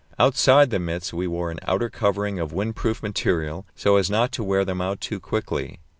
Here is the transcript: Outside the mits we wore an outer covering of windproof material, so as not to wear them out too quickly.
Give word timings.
Outside 0.17 0.71
the 0.71 0.79
mits 0.79 1.13
we 1.13 1.27
wore 1.27 1.51
an 1.51 1.59
outer 1.67 1.87
covering 1.87 2.39
of 2.39 2.49
windproof 2.51 3.03
material, 3.03 3.67
so 3.75 3.97
as 3.97 4.09
not 4.09 4.31
to 4.31 4.43
wear 4.43 4.65
them 4.65 4.81
out 4.81 4.99
too 4.99 5.19
quickly. 5.19 5.79